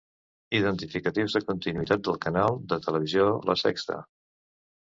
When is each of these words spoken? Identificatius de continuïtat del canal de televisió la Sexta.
Identificatius 0.59 1.35
de 1.37 1.41
continuïtat 1.51 2.03
del 2.09 2.19
canal 2.25 2.57
de 2.73 2.81
televisió 2.89 3.29
la 3.51 3.61
Sexta. 3.67 4.01